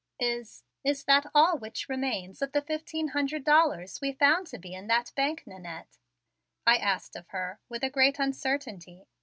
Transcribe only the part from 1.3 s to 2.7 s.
all which remains of the